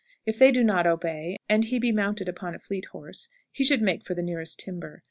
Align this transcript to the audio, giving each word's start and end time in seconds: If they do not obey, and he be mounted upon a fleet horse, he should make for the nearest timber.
If 0.25 0.39
they 0.39 0.49
do 0.51 0.63
not 0.63 0.87
obey, 0.87 1.37
and 1.47 1.63
he 1.65 1.77
be 1.77 1.91
mounted 1.91 2.27
upon 2.27 2.55
a 2.55 2.59
fleet 2.59 2.85
horse, 2.85 3.29
he 3.51 3.63
should 3.63 3.83
make 3.83 4.03
for 4.03 4.15
the 4.15 4.23
nearest 4.23 4.57
timber. 4.59 4.99